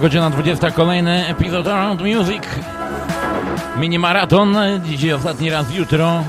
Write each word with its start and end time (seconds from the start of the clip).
godzina 0.00 0.30
20, 0.30 0.70
kolejny 0.70 1.26
epizod 1.28 1.66
Around 1.66 2.00
Music. 2.00 2.42
Mini 3.76 3.98
maraton, 3.98 4.56
dzisiaj 4.84 5.12
ostatni 5.12 5.50
raz 5.50 5.74
jutro. 5.74 6.24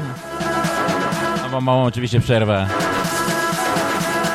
No 1.44 1.50
bo 1.52 1.62
małą 1.62 1.84
oczywiście 1.84 2.20
przerwę. 2.20 2.68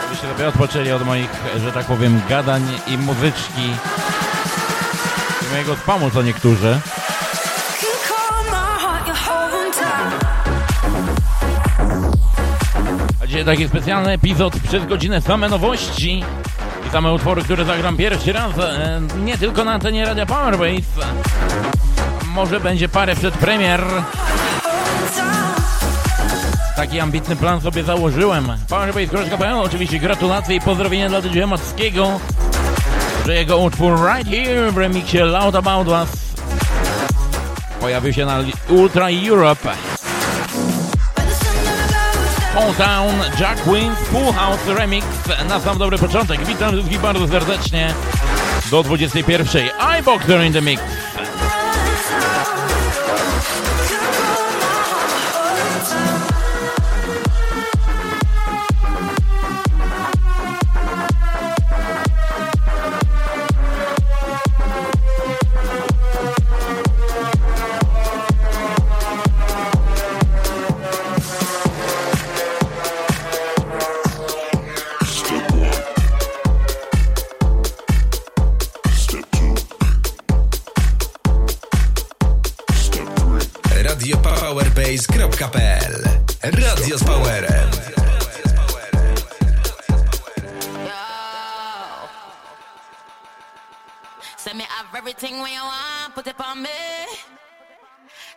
Żebyście 0.03 0.29
sobie 0.29 0.49
odpoczęli 0.49 0.93
od 0.93 1.07
moich, 1.07 1.31
że 1.65 1.73
tak 1.73 1.87
powiem, 1.87 2.21
gadań 2.29 2.63
i 2.87 2.99
muzyczki. 2.99 3.63
I 5.43 5.51
mojego 5.51 5.77
spamu 5.77 6.11
co 6.11 6.23
niektórzy. 6.23 6.79
A 13.23 13.27
dzisiaj 13.27 13.45
taki 13.45 13.69
specjalny 13.69 14.13
epizod 14.13 14.61
przez 14.69 14.87
godzinę 14.87 15.21
same 15.21 15.49
nowości 15.49 16.25
same 16.95 17.13
utwory, 17.13 17.43
które 17.43 17.65
zagram 17.65 17.97
pierwszy 17.97 18.33
raz, 18.33 18.59
e, 18.59 19.01
nie 19.25 19.39
tylko 19.39 19.65
na 19.65 19.73
antenie 19.73 20.05
Radia 20.05 20.27
Powerbase. 20.27 21.07
Może 22.27 22.61
będzie 22.61 22.89
parę 22.89 23.17
przedpremier. 23.17 23.85
Taki 26.77 27.01
ambitny 27.01 27.37
plan 27.37 27.61
sobie 27.61 27.83
założyłem. 27.83 28.49
Powerbase.pl 28.69 29.55
oczywiście 29.55 29.99
gratulacje 29.99 30.57
i 30.57 30.61
pozdrowienia 30.61 31.09
dla 31.09 31.21
DJ 31.21 31.41
Mackiego, 31.45 32.21
że 33.27 33.35
jego 33.35 33.59
utwór 33.59 33.99
Right 34.07 34.31
Here 34.31 34.73
w 34.73 34.77
remixie 34.77 35.25
Loud 35.25 35.55
About 35.55 35.89
Us 35.89 36.09
pojawił 37.81 38.13
się 38.13 38.27
na 38.27 38.39
Ultra 38.69 39.09
Europe. 39.29 39.94
Hometown, 42.55 43.39
Jack 43.39 43.59
Queen's 43.65 43.99
Full 43.99 44.33
House 44.33 44.67
Remix 44.67 45.07
na 45.49 45.61
sam 45.61 45.79
dobry 45.79 45.99
początek. 45.99 46.47
Witam 46.47 46.73
wszystkich 46.73 47.01
bardzo 47.01 47.29
serdecznie 47.29 47.95
do 48.71 48.83
21. 48.83 49.47
iBoxer 50.01 50.45
in 50.45 50.53
the 50.53 50.61
Mix. 50.61 50.83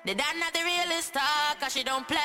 The 0.07 0.15
dad 0.15 0.38
not 0.39 0.54
the 0.54 0.59
realest 0.63 1.13
talk, 1.13 1.59
cause 1.59 1.74
she 1.74 1.83
don't 1.83 2.07
play. 2.07 2.18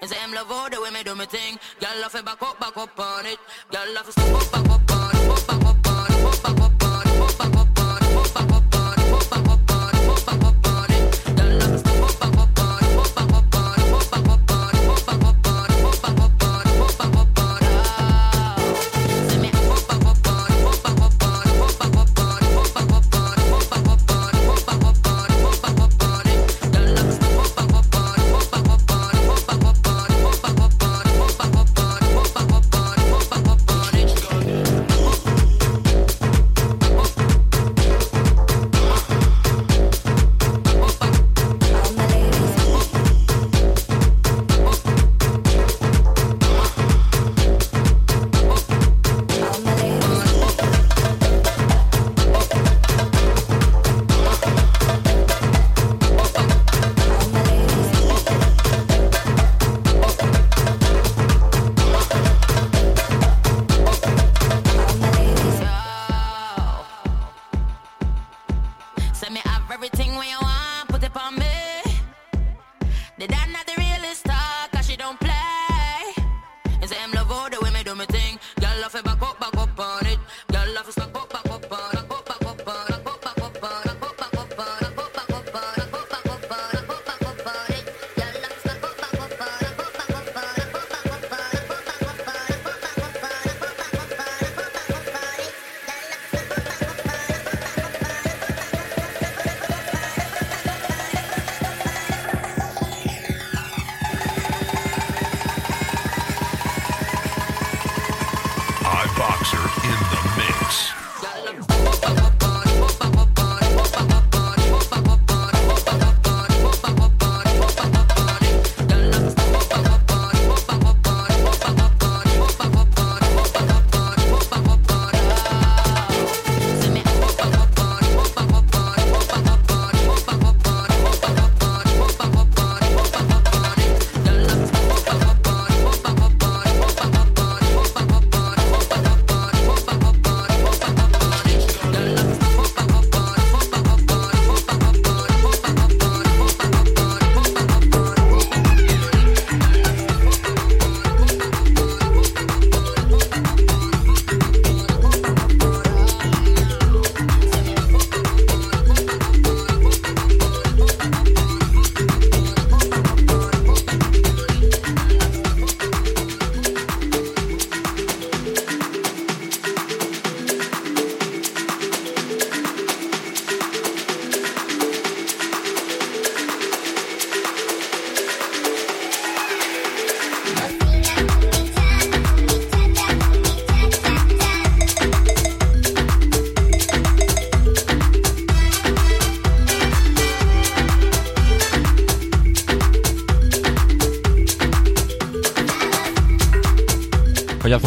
And 0.00 0.08
say 0.08 0.16
him 0.16 0.32
love 0.32 0.50
all 0.50 0.70
the 0.70 0.80
way 0.80 0.88
me 0.88 1.02
do 1.02 1.14
me 1.14 1.26
thing. 1.26 1.58
Girl 1.78 2.00
love 2.00 2.14
it 2.14 2.24
back 2.24 2.40
up, 2.40 2.58
back 2.58 2.78
up 2.78 2.98
on 2.98 3.26
it. 3.26 3.38
Girl 3.70 3.84
love 3.94 4.08
it 4.08 4.12
step 4.12 4.34
up, 4.34 4.50
back 4.50 4.70
up 4.70 4.90
on 4.90 5.16
it. 5.16 5.28
Up, 5.28 5.46
back 5.46 5.64
up 5.66 5.86
on 5.86 6.06
it. 6.06 6.24
Up, 6.24 6.42
back 6.42 6.60
up 6.62 6.79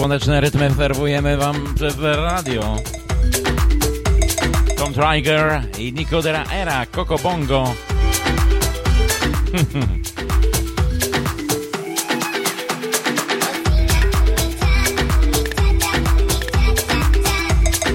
słoneczne 0.04 0.42
rytmy 0.42 0.72
serwujemy 0.78 1.38
wam 1.38 1.76
przez 1.76 2.00
radio. 2.00 2.78
Tom 4.78 4.94
Trigger 4.94 5.62
i 5.78 5.94
Nico 5.94 6.22
de 6.22 6.30
la 6.30 6.44
Era, 6.54 6.86
Coco 6.86 7.18
Bongo. 7.18 7.64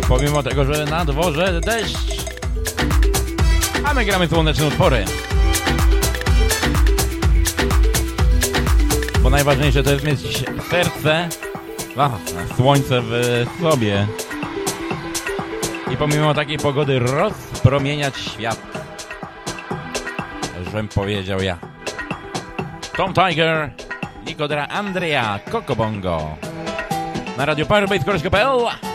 Pomimo 0.09 0.43
tego, 0.43 0.65
że 0.65 0.85
na 0.85 1.05
dworze 1.05 1.61
deszcz, 1.61 1.97
a 3.85 3.95
my 3.95 4.05
gramy 4.05 4.29
słoneczne 4.29 4.67
utwory. 4.67 5.05
Bo 9.23 9.31
najważniejsze 9.31 9.83
to 9.83 9.91
jest 9.91 10.05
mieć 10.05 10.21
serce 10.71 11.29
a, 11.99 12.11
słońce 12.57 13.01
w 13.03 13.45
sobie. 13.61 14.07
I 15.93 15.97
pomimo 15.97 16.35
takiej 16.35 16.59
pogody 16.59 16.99
rozpromieniać 16.99 18.17
świat. 18.17 18.59
Żem 20.73 20.89
powiedział 20.89 21.43
ja. 21.43 21.59
Tom 22.97 23.15
Tiger, 23.15 23.71
Nikodra 24.27 24.67
Andrea, 24.67 25.39
Kokobongo. 25.51 26.37
Na 27.37 27.45
Radio 27.45 27.67
Myślnik 27.71 28.88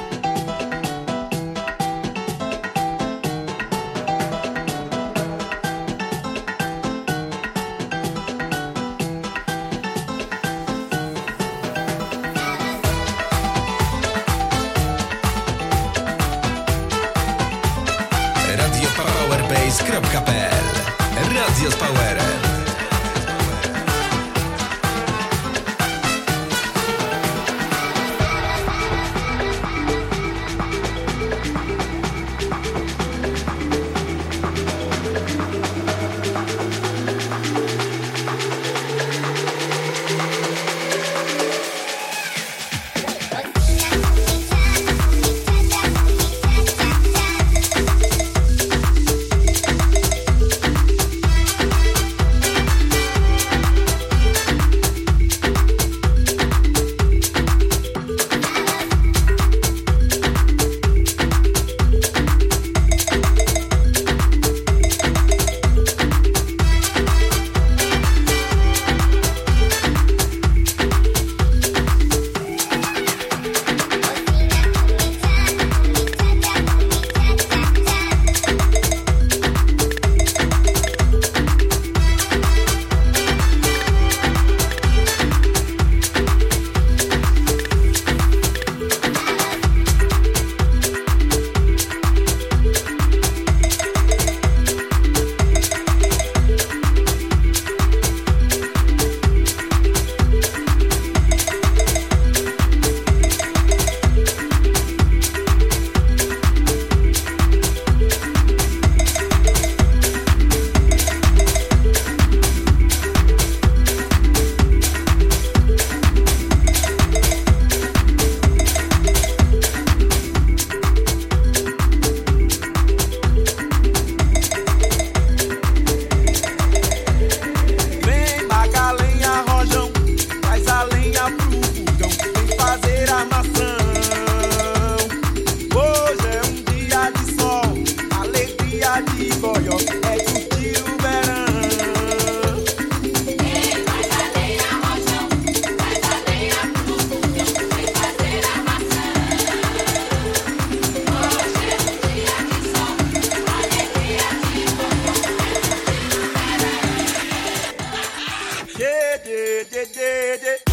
yeah, 159.95 160.37
yeah. 160.41 160.72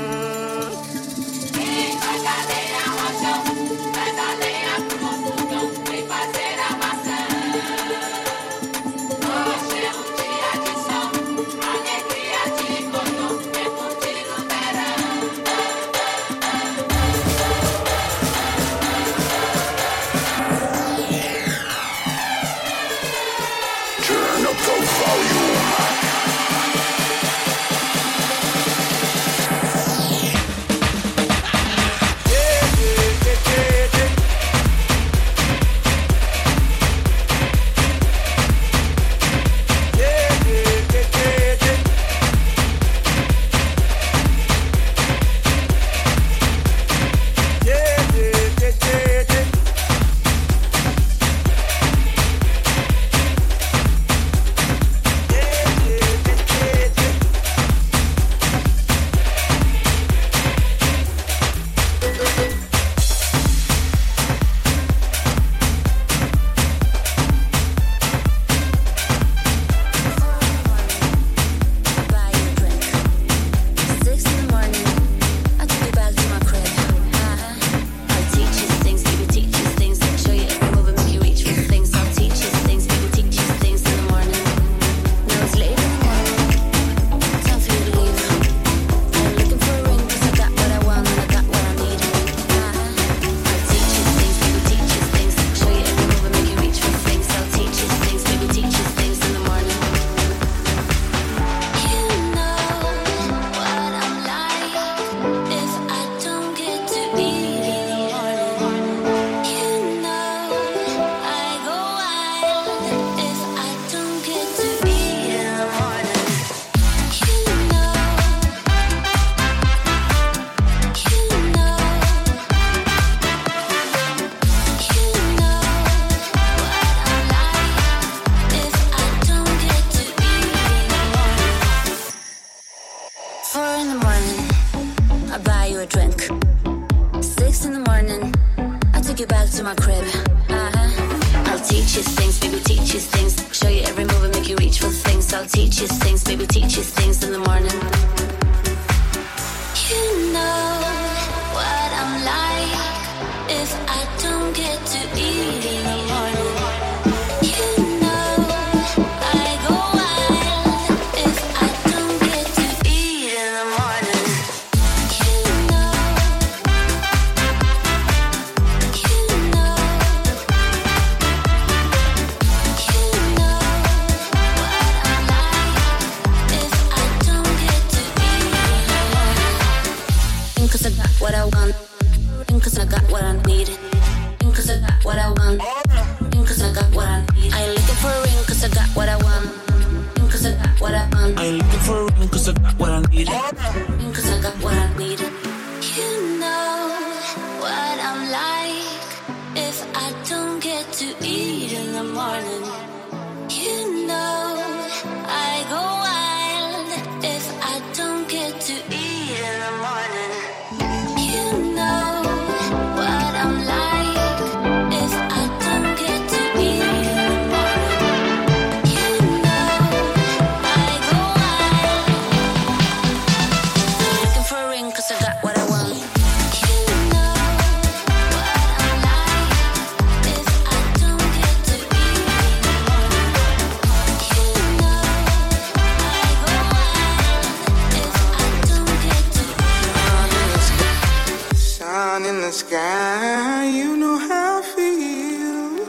Sky, 242.51 243.65
you 243.65 243.95
know 243.97 244.17
how 244.17 244.59
I 244.59 244.63
feel. 244.75 245.85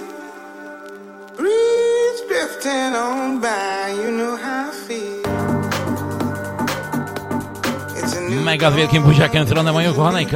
Breeze 1.37 2.22
drifting 2.29 2.94
on 2.94 3.40
by, 3.40 3.92
you 3.96 4.11
know 4.12 4.37
how 4.37 4.70
I 4.70 4.87
feel. 4.87 5.22
Mega 8.44 8.70
z 8.70 8.75
wielkim 8.75 9.03
buziakiem 9.03 9.44
w 9.44 9.48
stronę 9.48 9.72
mojej 9.72 9.90
ukochanej 9.90 10.27
me. 10.27 10.33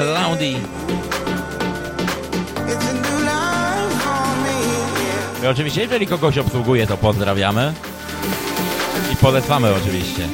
I 5.45 5.47
oczywiście, 5.47 5.81
jeżeli 5.83 6.07
kogoś 6.07 6.39
obsługuje, 6.39 6.87
to 6.87 6.97
pozdrawiamy. 6.97 7.73
I 9.13 9.17
polecamy 9.17 9.75
oczywiście. 9.75 10.29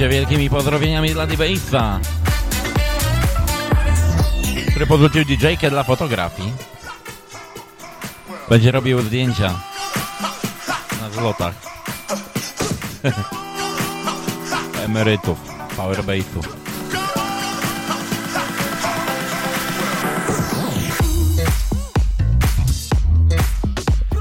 Oczywiście 0.00 0.20
wielkimi 0.20 0.50
pozdrowieniami 0.50 1.10
dla 1.10 1.26
D-Base'a, 1.26 1.98
który 4.70 4.86
podrzucił 4.86 5.24
DJ-kę 5.24 5.70
dla 5.70 5.82
fotografii. 5.82 6.52
Będzie 8.48 8.70
robił 8.70 9.02
zdjęcia 9.02 9.54
na 11.00 11.10
zlotach 11.10 11.54
emerytów, 14.86 15.38
powerbase'ów. 15.76 16.46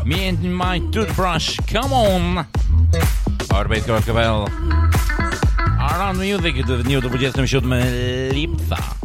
Me 0.06 0.30
and 0.30 0.42
my 0.42 0.82
toothbrush, 0.92 1.58
come 1.72 1.96
on! 1.96 2.46
Powerbase.pl 3.50 4.69
Around 6.10 6.24
Music 6.24 6.65
w 6.67 6.84
dniu 6.84 7.02
27 7.02 7.74
lipca. 8.32 8.99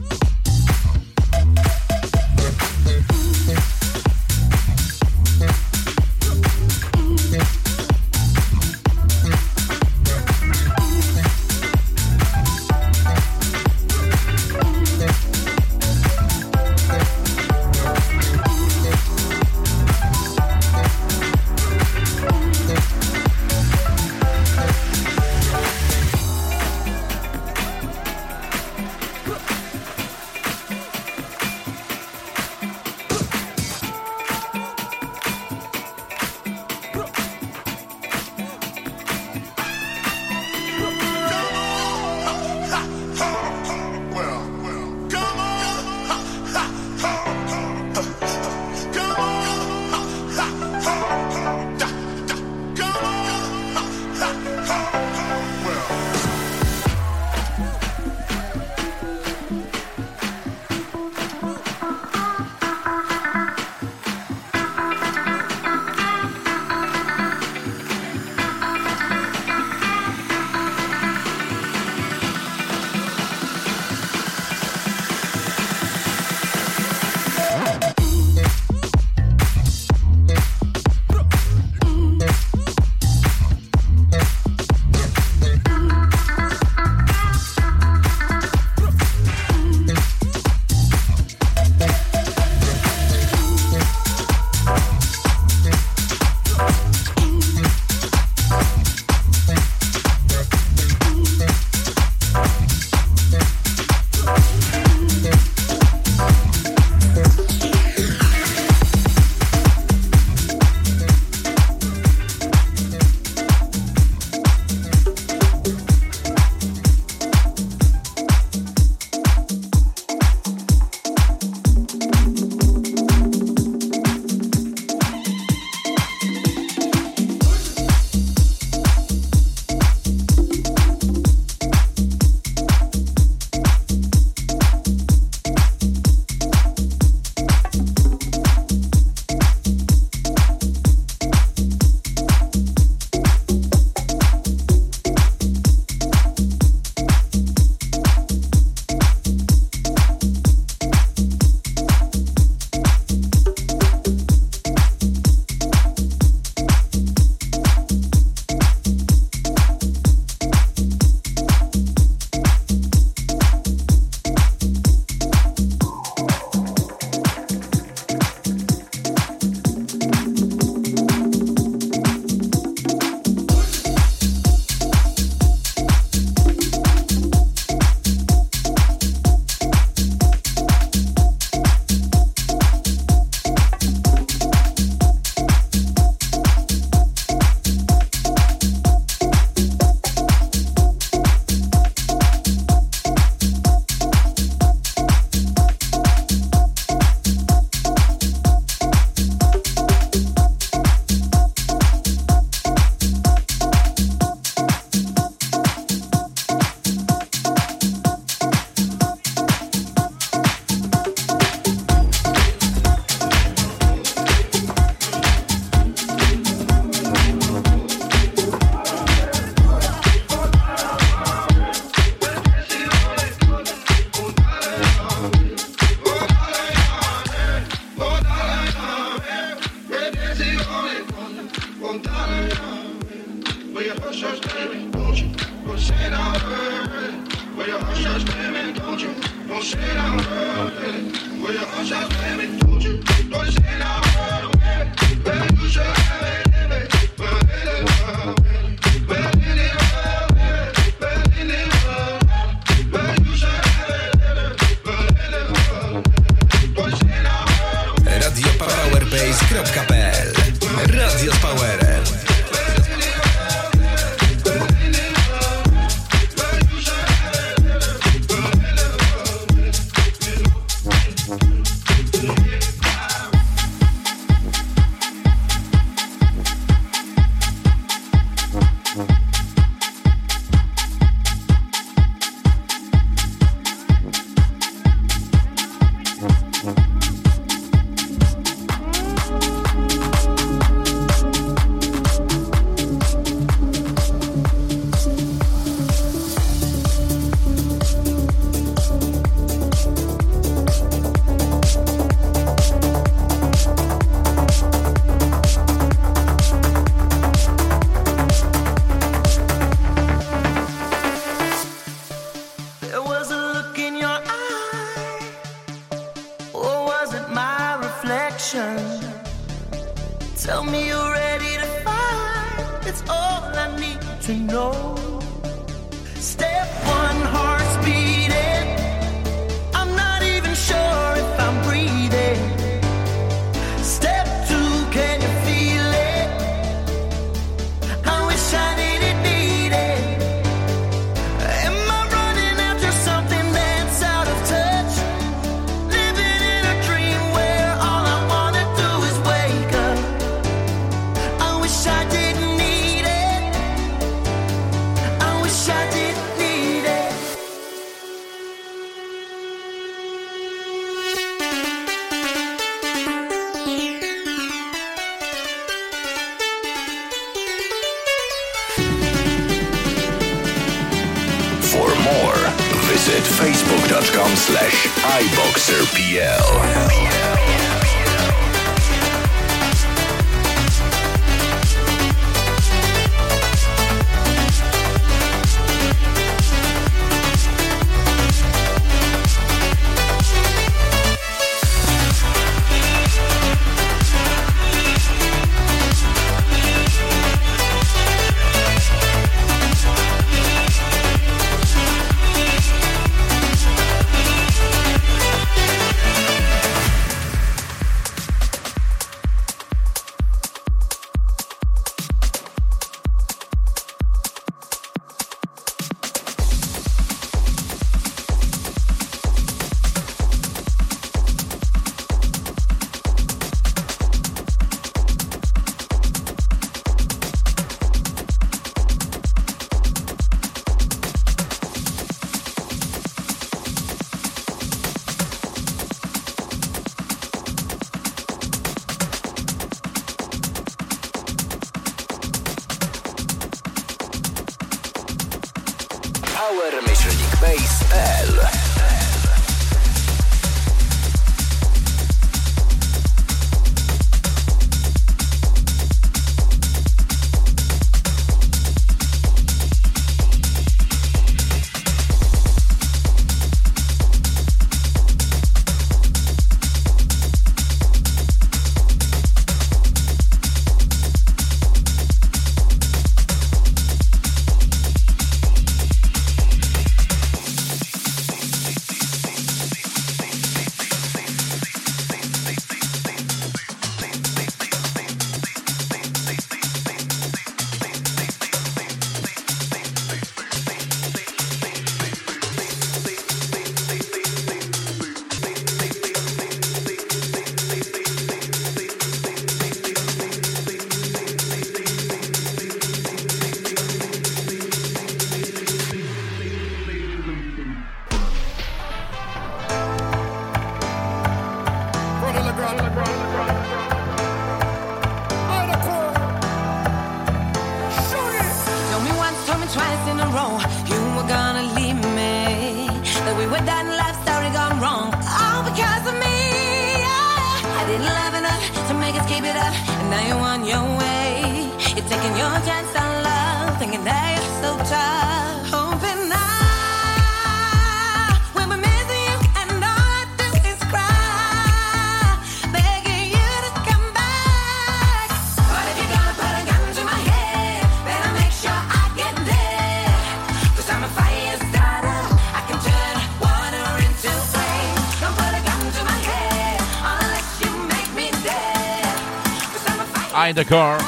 Sidecar, 560.44 560.98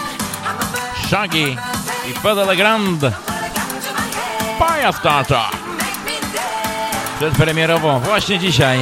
Shaggy 1.09 1.57
i 2.11 2.13
Fede 2.23 2.45
Legrand. 2.45 3.01
Paja 4.59 4.93
starta. 4.93 5.51
Przedpremierowo 7.17 8.01
właśnie 8.01 8.39
dzisiaj 8.39 8.79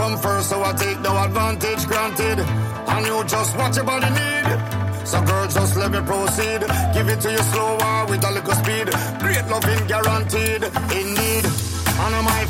come 0.00 0.16
first, 0.16 0.48
so 0.48 0.56
I 0.62 0.72
take 0.72 0.98
no 1.00 1.12
advantage 1.26 1.82
granted. 1.86 2.38
And 2.92 3.06
you 3.06 3.16
just 3.34 3.52
watch 3.58 3.76
your 3.76 3.84
body 3.84 4.10
need. 4.20 4.46
So 5.10 5.18
girl, 5.28 5.46
just 5.56 5.76
let 5.76 5.90
me 5.94 6.00
proceed. 6.10 6.60
Give 6.94 7.08
it 7.12 7.20
to 7.24 7.30
you 7.36 7.44
slower 7.52 8.06
with 8.10 8.22
a 8.28 8.30
little 8.36 8.56
speed. 8.62 8.86
Great 9.22 9.46
loving 9.52 9.82
guaranteed, 9.92 10.62
indeed. 11.00 11.44
And 12.04 12.12
I 12.18 12.22
might 12.30 12.49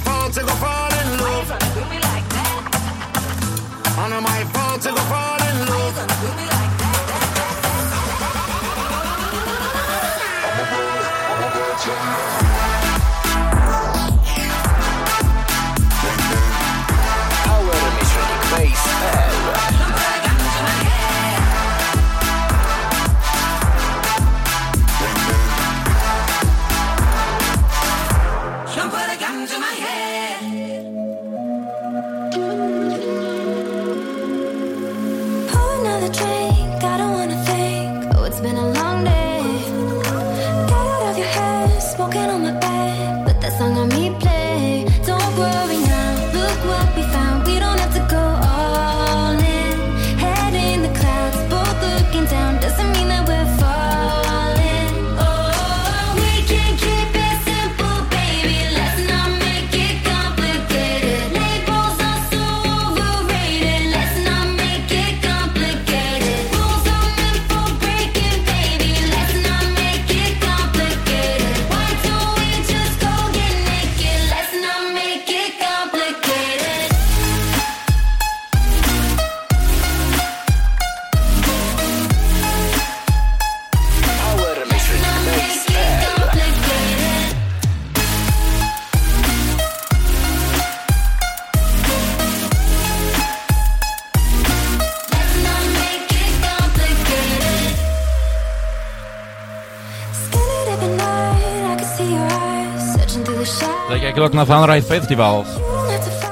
Rock 104.20 104.34
na 104.34 104.46
Sunrise 104.46 104.88
Festival 104.88 105.44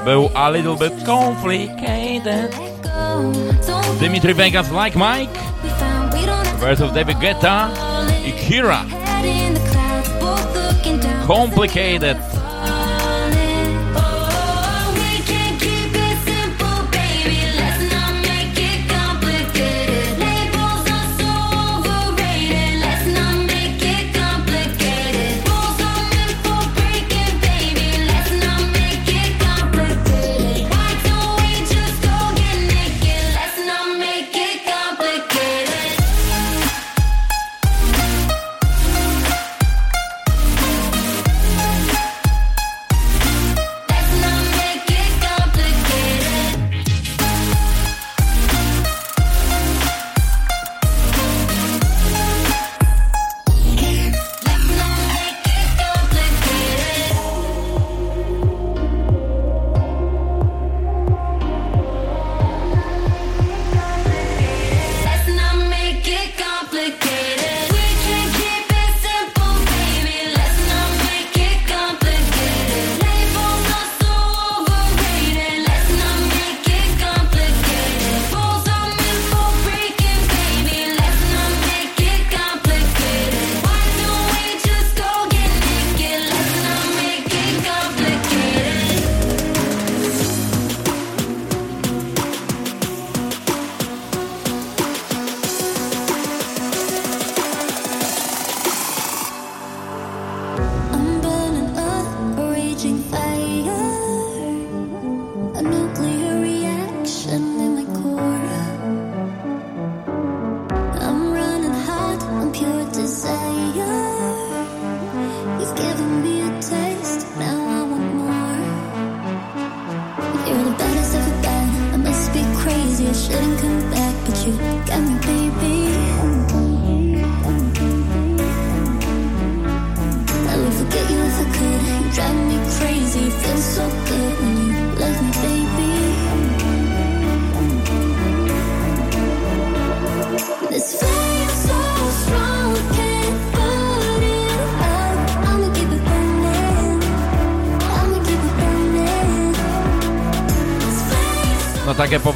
był 0.05 0.29
A 0.33 0.49
Little 0.49 0.75
Bit 0.75 1.05
Complicated. 1.05 2.55
Dimitri 3.99 4.33
Vegas 4.33 4.67
Like 4.71 4.99
Mike 4.99 5.39
versus 6.59 6.91
David 6.91 7.17
Guetta 7.19 7.69
i 8.25 8.31
Kira. 8.31 8.85
Complicated. 11.27 12.28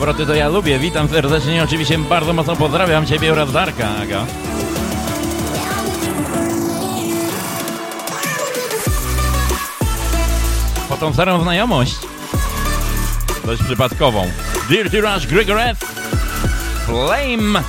Powroty 0.04 0.26
to 0.26 0.36
ja 0.36 0.50
lubię. 0.50 0.80
Witam 0.80 1.08
serdecznie, 1.08 1.64
oczywiście 1.64 1.98
bardzo 1.98 2.34
mocno 2.34 2.56
pozdrawiam 2.56 3.06
Ciebie 3.06 3.32
oraz 3.32 3.52
Darka, 3.52 3.90
Aga. 4.02 4.26
Po 10.90 10.98
tą 10.98 11.14
starą 11.14 11.42
znajomość. 11.42 11.96
Dość 13.46 13.64
przypadkową. 13.64 14.32
Dirty 14.70 15.02
Rush 15.02 15.28
Grigoret 15.28 15.78
Flame. 16.86 17.64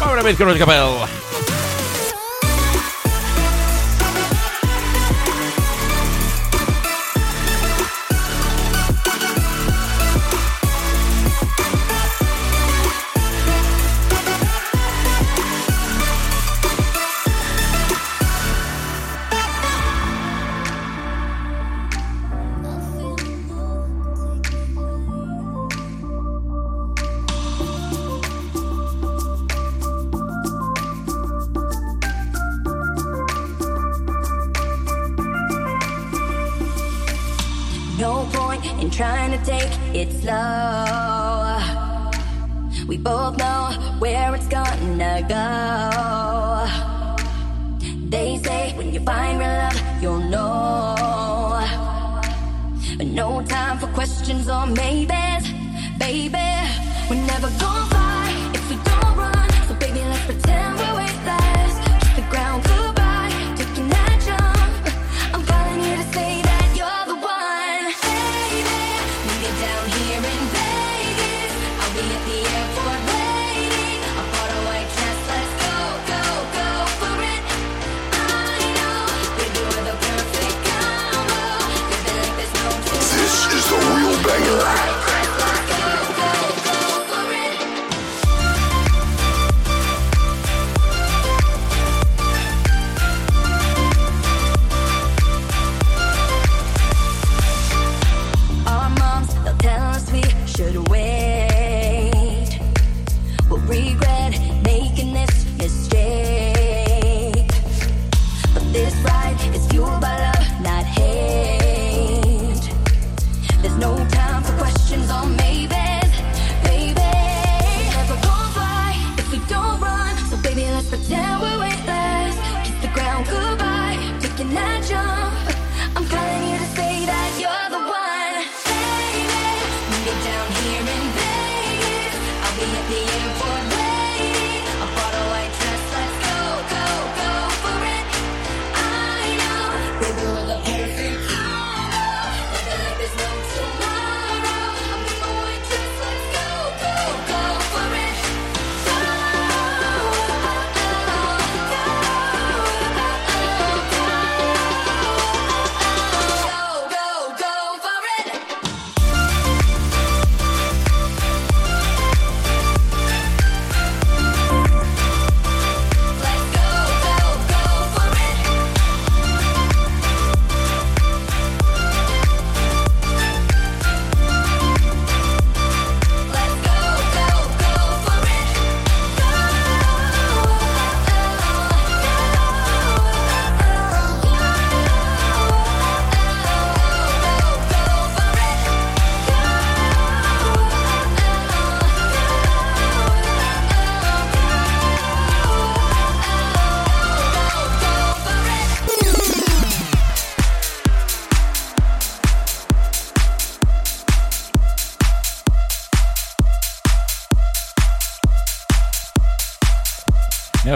PowerMate.pl 0.00 0.86
No 1.00 1.15
We 42.86 42.96
both 42.98 43.36
know 43.36 43.70
where 43.98 44.32
it's 44.36 44.46
gonna 44.46 45.26
go. 45.28 46.66
They 48.08 48.38
say 48.44 48.74
when 48.76 48.92
you 48.92 49.00
find 49.00 49.40
real 49.40 49.48
love, 49.48 50.02
you'll 50.02 50.20
know. 50.30 50.94
But 52.96 53.06
no 53.08 53.42
time 53.42 53.78
for 53.78 53.88
questions 53.88 54.48
or 54.48 54.66
maybes, 54.66 55.50
baby. 55.98 56.48
We're 57.10 57.26
never 57.26 57.50
gonna 57.58 57.95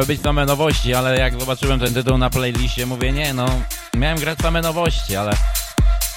Miały 0.00 0.06
być 0.06 0.22
same 0.22 0.46
nowości, 0.46 0.94
ale 0.94 1.18
jak 1.18 1.40
zobaczyłem 1.40 1.80
ten 1.80 1.94
tytuł 1.94 2.18
na 2.18 2.30
playliście, 2.30 2.86
mówię, 2.86 3.12
nie 3.12 3.34
no, 3.34 3.46
miałem 3.94 4.18
grać 4.18 4.38
same 4.38 4.62
nowości, 4.62 5.16
ale 5.16 5.32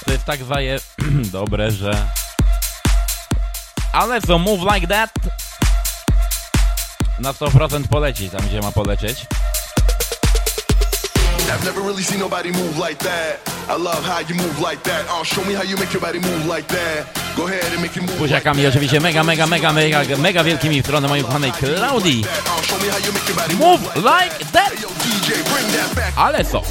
to 0.06 0.12
jest 0.12 0.24
tak 0.24 0.44
zaje 0.44 0.78
dobre, 1.32 1.70
że... 1.70 2.06
Ale 3.92 4.20
co, 4.20 4.38
Move 4.38 4.74
Like 4.74 4.86
That 4.86 5.10
na 7.18 7.32
100% 7.32 7.88
poleci 7.88 8.30
tam, 8.30 8.40
gdzie 8.48 8.60
ma 8.60 8.72
polecieć. 8.72 9.26
I've 11.38 11.64
never 11.64 11.82
really 11.82 12.04
seen 12.04 12.20
nobody 12.20 12.52
move 12.52 12.88
like 12.88 13.04
that. 13.04 13.50
I 13.68 13.82
love 13.82 14.04
how 14.06 14.20
you 14.20 14.34
move 14.34 14.70
like 14.70 14.82
that. 14.82 15.06
Oh, 15.10 15.24
show 15.24 15.44
me 15.44 15.54
how 15.54 15.64
you 15.64 15.76
make 15.76 15.92
your 15.92 16.02
body 16.02 16.20
move 16.20 16.56
like 16.56 16.68
that. 16.68 17.23
Buziakami 18.18 18.66
oczywiście 18.66 19.00
mega, 19.00 19.24
mega, 19.24 19.46
mega, 19.46 19.72
mega, 19.72 20.02
mega 20.18 20.44
wielkimi 20.44 20.82
w 20.82 20.84
stronę 20.84 21.08
mojej 21.08 21.24
kochanej 21.24 21.52
Klaudii. 21.52 22.24
Move 23.58 23.80
like 23.96 24.44
that! 24.52 24.72
Ale 26.16 26.44
co? 26.44 26.62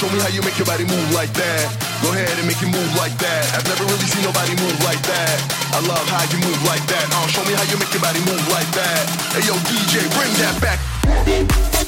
Show 0.00 0.08
me 0.08 0.18
how 0.18 0.32
you 0.32 0.40
make 0.40 0.56
your 0.56 0.64
body 0.64 0.84
move 0.88 1.12
like 1.12 1.28
that. 1.36 1.60
Go 2.00 2.08
ahead 2.16 2.32
and 2.40 2.48
make 2.48 2.56
it 2.56 2.72
move 2.72 2.88
like 2.96 3.12
that. 3.20 3.44
I've 3.52 3.68
never 3.68 3.84
really 3.84 4.08
seen 4.08 4.24
nobody 4.24 4.56
move 4.56 4.80
like 4.80 5.02
that. 5.04 5.36
I 5.76 5.84
love 5.84 6.08
how 6.08 6.24
you 6.32 6.40
move 6.40 6.56
like 6.64 6.80
that. 6.88 7.04
Uh, 7.12 7.28
show 7.28 7.44
me 7.44 7.52
how 7.52 7.68
you 7.68 7.76
make 7.76 7.92
your 7.92 8.00
body 8.00 8.24
move 8.24 8.40
like 8.48 8.70
that. 8.80 9.04
Hey 9.36 9.44
yo, 9.44 9.52
DJ, 9.68 10.00
bring 10.16 10.32
that 10.40 10.56
back. 10.64 11.79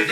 To 0.00 0.06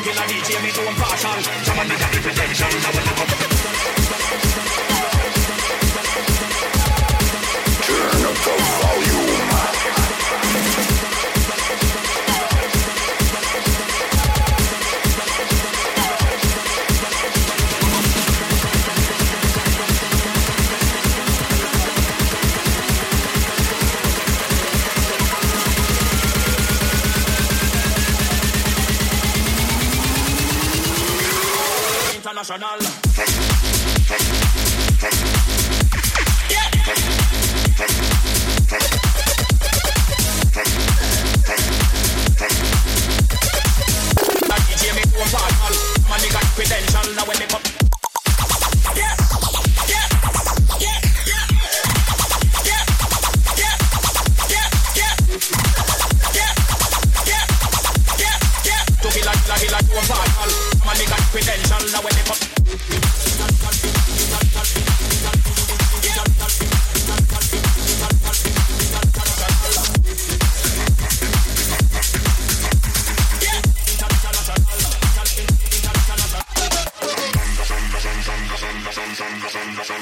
kill 0.00 0.16
a 0.16 0.24
DJ, 0.24 0.62
me 0.62 0.70
do 0.72 0.80
impartial. 0.88 1.36
Somebody 1.64 1.96
got 1.98 2.10
the 2.12 2.20
credentials, 2.20 2.82
now 2.82 2.92
when 2.92 3.04
they 3.04 3.12
come. 3.12 3.41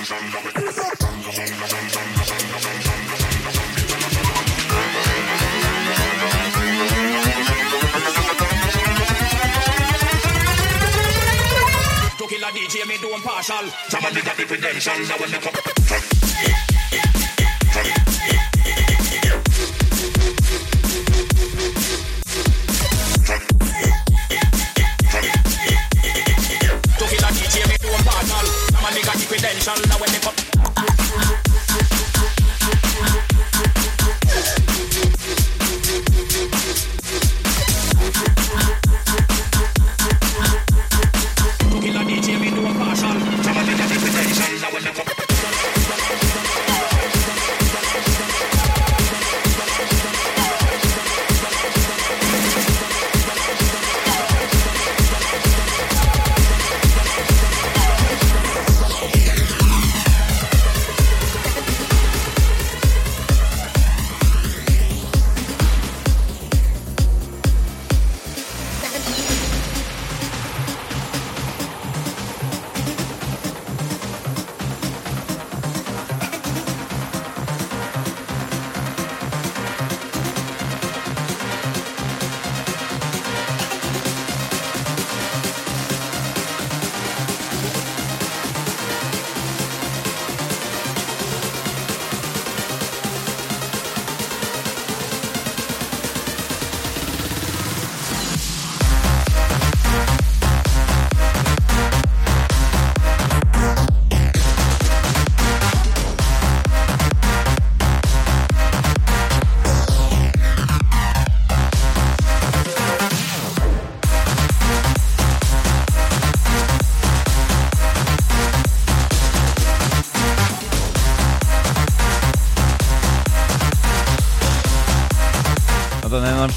To 0.01 0.07
kill 0.07 0.17
a 12.41 12.49
DJ, 12.49 12.89
me 12.89 12.97
do 12.97 13.13
impartial. 13.15 13.69
Somebody 13.89 14.23
got 14.23 14.39
the 14.39 14.45
credentials, 14.45 15.07
now 15.07 15.19
when 15.19 15.31
they 15.33 15.39
come. 15.39 15.70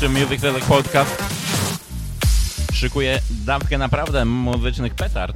To 0.03 0.09
najnowszy 0.09 0.25
Music 0.25 0.41
Select 0.41 0.67
Podcast 0.67 1.23
szykuje 2.73 3.19
dawkę 3.29 3.77
naprawdę 3.77 4.25
muzycznych 4.25 4.95
petard. 4.95 5.35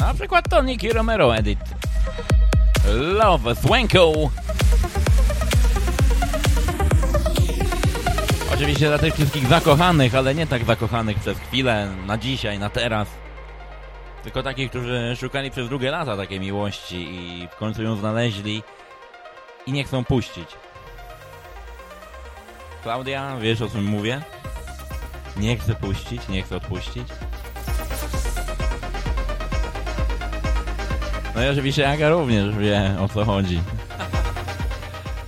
Na 0.00 0.14
przykład 0.14 0.48
to 0.50 0.62
Nicky 0.62 0.92
Romero 0.92 1.36
edit. 1.36 1.58
Love 2.94 3.54
Swanko. 3.54 4.12
Oczywiście 8.54 8.88
dla 8.88 8.98
tych 8.98 9.14
wszystkich 9.14 9.46
zakochanych, 9.46 10.14
ale 10.14 10.34
nie 10.34 10.46
tak 10.46 10.64
zakochanych 10.64 11.18
przez 11.18 11.38
chwilę, 11.38 11.88
na 12.06 12.18
dzisiaj, 12.18 12.58
na 12.58 12.70
teraz. 12.70 13.08
Tylko 14.22 14.42
takich, 14.42 14.70
którzy 14.70 15.16
szukali 15.20 15.50
przez 15.50 15.68
długie 15.68 15.90
lata 15.90 16.16
takiej 16.16 16.40
miłości 16.40 16.96
i 16.96 17.48
w 17.52 17.56
końcu 17.56 17.82
ją 17.82 17.96
znaleźli 17.96 18.62
i 19.66 19.72
nie 19.72 19.84
chcą 19.84 20.04
puścić. 20.04 20.48
Klaudia, 22.82 23.36
wiesz 23.40 23.62
o 23.62 23.68
czym 23.68 23.84
mówię? 23.84 24.20
Nie 25.36 25.56
chcę 25.56 25.74
puścić, 25.74 26.28
nie 26.28 26.42
chcę 26.42 26.56
odpuścić. 26.56 27.08
No 31.34 31.44
i 31.44 31.48
oczywiście 31.48 31.90
Aga 31.90 32.08
również 32.08 32.56
wie 32.56 32.96
o 33.00 33.08
co 33.08 33.24
chodzi. 33.24 33.60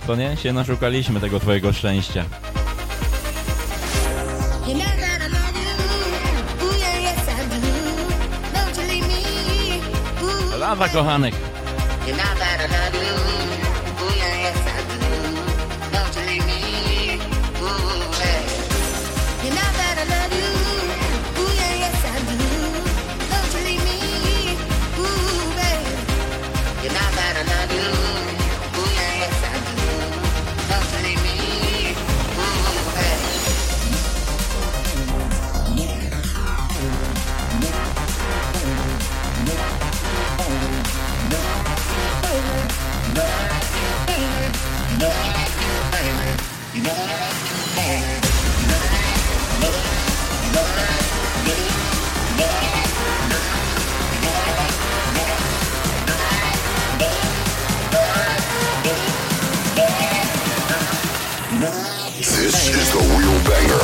To 0.07 0.15
nie? 0.15 0.37
Się 0.37 0.53
naszukaliśmy 0.53 1.19
tego 1.19 1.39
twojego 1.39 1.73
szczęścia. 1.73 2.25
Lawa 10.59 10.89
kochanek! 10.89 11.33
real 63.21 63.39
banger. 63.43 63.80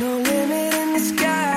No 0.00 0.16
limit 0.16 0.74
in 0.74 0.94
the 0.94 0.98
sky. 0.98 1.49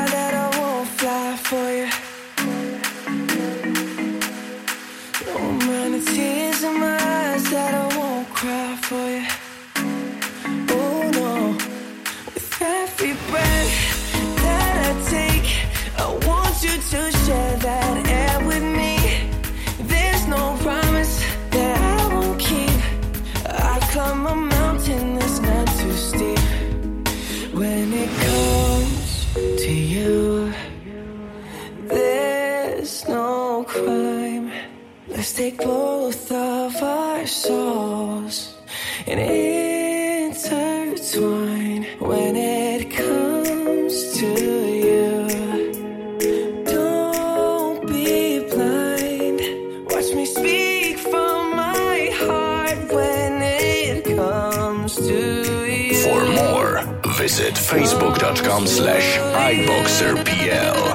facebook.com 58.24 58.67
slash 58.67 59.19
iboxerpl. 59.19 60.92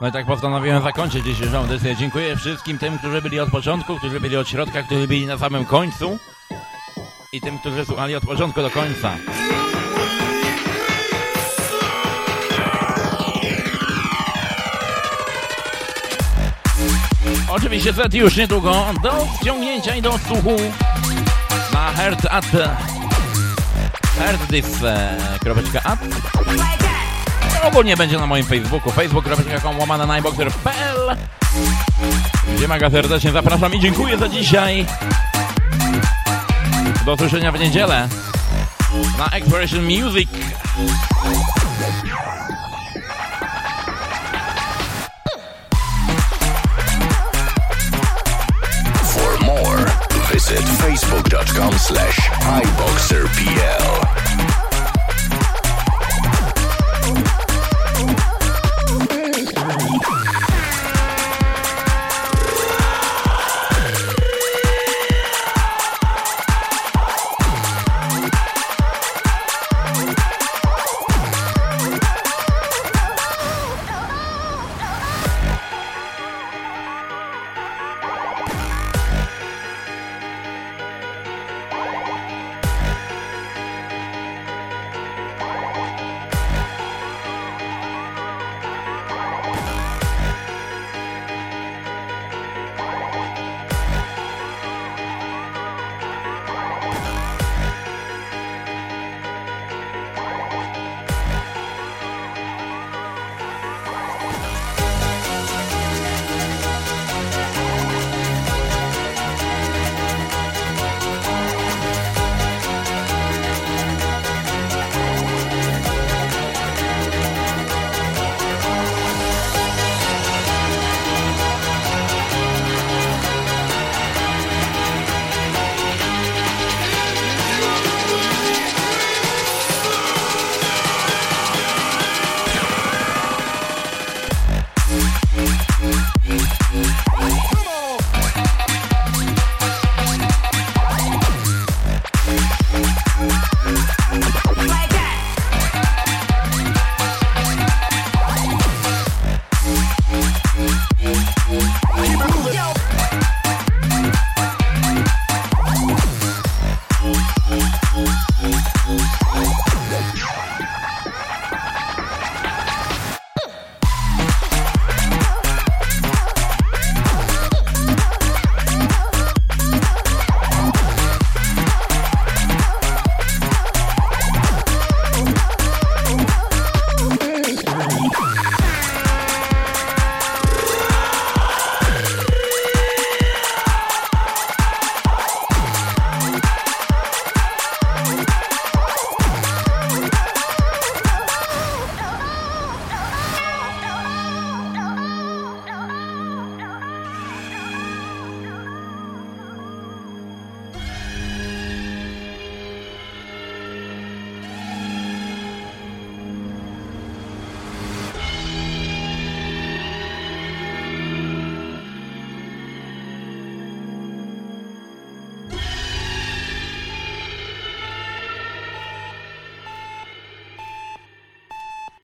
No 0.00 0.08
i 0.08 0.12
tak 0.12 0.26
postanowiłem 0.26 0.82
zakończyć 0.82 1.24
dzisiejszą 1.24 1.58
audycję. 1.58 1.96
Dziękuję 1.96 2.36
wszystkim 2.36 2.78
tym, 2.78 2.98
którzy 2.98 3.22
byli 3.22 3.40
od 3.40 3.50
początku, 3.50 3.96
którzy 3.96 4.20
byli 4.20 4.36
od 4.36 4.48
środka, 4.48 4.82
którzy 4.82 5.08
byli 5.08 5.26
na 5.26 5.38
samym 5.38 5.64
końcu 5.64 6.18
i 7.32 7.40
tym, 7.40 7.58
którzy 7.58 7.84
słuchali 7.84 8.14
od 8.14 8.24
początku 8.26 8.62
do 8.62 8.70
końca. 8.70 9.16
Oczywiście 17.48 17.92
set 17.92 18.14
już 18.14 18.36
niedługo 18.36 18.86
do 19.02 19.26
ściągnięcia 19.40 19.96
i 19.96 20.02
do 20.02 20.18
słuchu 20.18 20.56
na 21.72 21.92
herd 21.92 22.26
at 22.30 22.46
herdis.app 24.18 25.98
Ogólnie 27.62 27.96
będzie 27.96 28.18
na 28.18 28.26
moim 28.26 28.44
Facebooku, 28.44 28.92
facebook.com 28.92 29.78
łamane 29.78 30.06
najboxer.pl 30.06 31.16
gdzie 32.56 32.68
mega 32.68 32.90
serdecznie 32.90 33.32
zapraszam 33.32 33.74
i 33.74 33.80
dziękuję 33.80 34.18
za 34.18 34.28
dzisiaj. 34.28 34.86
Do 37.06 37.14
usłyszenia 37.14 37.52
w 37.52 37.60
niedzielę 37.60 38.08
na 39.18 39.28
Exploration 39.28 39.84
Music. 39.84 40.28
For 49.02 49.40
more, 49.44 49.84
visit 50.32 50.68
facebook.com 50.68 51.78
slash 51.78 52.30
iboxerpl. 52.62 54.05